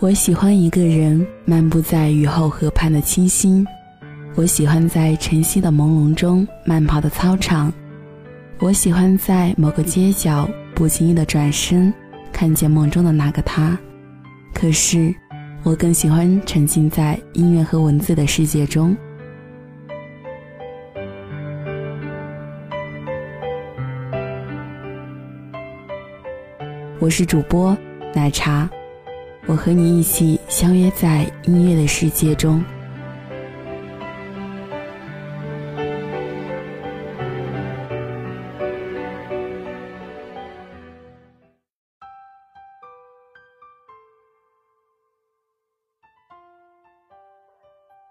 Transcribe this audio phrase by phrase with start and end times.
[0.00, 3.66] 我喜欢一个人漫步在雨后河畔的清新，
[4.34, 7.70] 我喜欢在晨曦的朦胧中慢跑的操场，
[8.60, 11.92] 我喜欢在某个街角不经意的转身，
[12.32, 13.78] 看见梦中的那个他。
[14.54, 15.14] 可是，
[15.64, 18.96] 我更喜欢沉浸在音乐和文字的世界中。
[26.98, 27.76] 我是主播
[28.14, 28.66] 奶茶。
[29.50, 32.62] 我和你一起相约在音乐的世界中。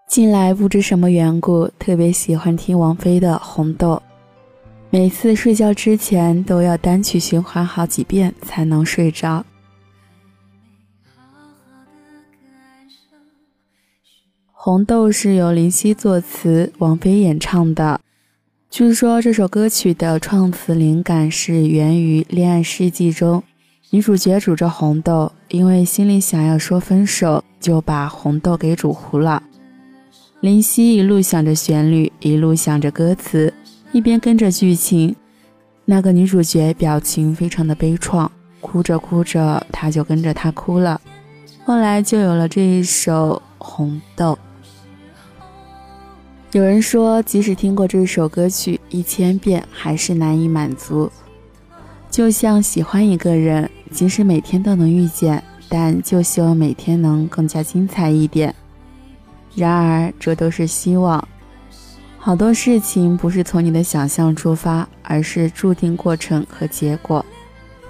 [0.06, 3.94] 近来不知什么缘故，特别喜欢听王菲的《红豆》，
[4.90, 9.42] 每次睡觉之前都要单曲循环好几遍才能睡着。
[14.62, 17.98] 红豆是由林夕作词，王菲演唱的。
[18.68, 23.42] 据说这首歌曲的创词灵感是源于《恋爱世纪》中，
[23.88, 29.42] 女主角煮着红豆，因为心里想要说分手，就把红豆给煮糊了。
[30.40, 33.50] 林夕一路想着旋律，一路想着歌词，
[33.92, 35.16] 一边跟着剧情。
[35.86, 38.28] 那个女主角表情非常的悲怆，
[38.60, 41.00] 哭着哭着，她就跟着她哭了。
[41.64, 44.34] 后来就有了这一首《红豆》。
[46.52, 51.08] 有人说，即使听过这首歌曲一千遍，还是难以满足。
[52.10, 58.52] 就像喜欢一个人，即使每天都能遇见，但就希望每天能更加精彩一点。
[59.54, 61.24] 然而，这都是希望。
[62.18, 67.24] 好多事情不是从你的想象出发，而是注定过程和结果。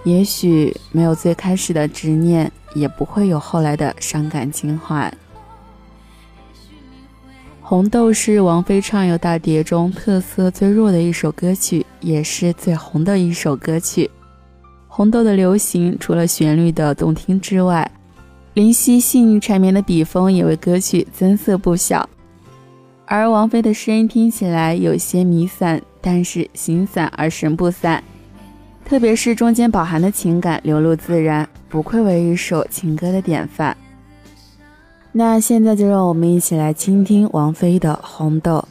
[0.04, 5.10] 也许没有最开始的执念，也不会有后来的伤感情怀。
[7.70, 14.10] 红豆是王菲唱游大碟中特色最弱的一首歌曲，也是最红的一首歌曲。
[14.88, 17.88] 红豆的流行，除了旋律的动听之外，
[18.54, 22.10] 林夕细腻缠绵的笔锋也为歌曲增色不小。
[23.06, 28.03] 而王菲的声音听起来有些弥散，但是形散而神不散，
[28.84, 33.76] 特别是中间饱含的情感流露自然，不愧为一首情歌的典范。
[35.12, 38.65] 那现在就让我们一起来倾听王菲的《红豆》。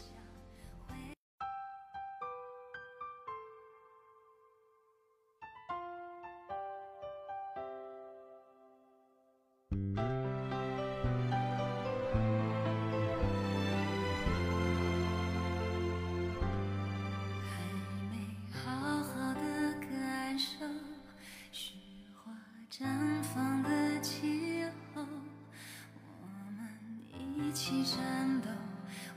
[27.60, 28.48] 一起战斗，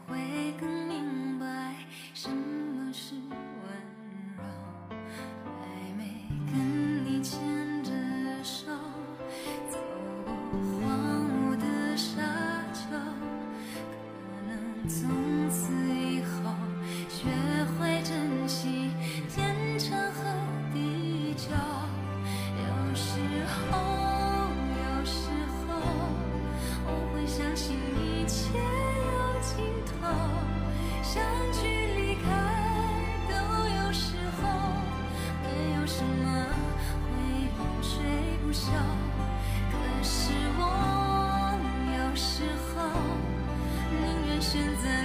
[0.09, 0.19] 会
[0.59, 1.77] 更明白
[2.13, 3.23] 什么是温
[4.37, 4.43] 柔。
[5.45, 7.39] 还没跟你牵
[7.85, 7.93] 着
[8.43, 8.67] 手，
[9.71, 9.79] 走
[10.25, 10.91] 过荒
[11.31, 12.21] 芜的沙
[12.75, 15.82] 丘，可能从此。
[44.53, 45.02] 选择。